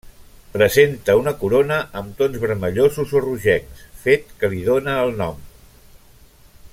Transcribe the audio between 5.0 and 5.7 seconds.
el nom.